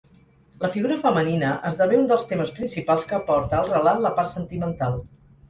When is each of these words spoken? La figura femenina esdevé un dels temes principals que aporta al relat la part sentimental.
La 0.61 0.69
figura 0.75 0.95
femenina 1.03 1.51
esdevé 1.71 1.99
un 2.03 2.07
dels 2.13 2.25
temes 2.31 2.55
principals 2.61 3.05
que 3.13 3.19
aporta 3.19 3.61
al 3.61 3.71
relat 3.75 4.03
la 4.09 4.15
part 4.19 4.35
sentimental. 4.35 4.99